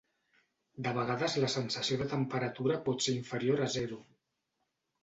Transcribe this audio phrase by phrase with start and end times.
[0.87, 4.03] De vegades la sensació de temperatura pot ser inferior a zero.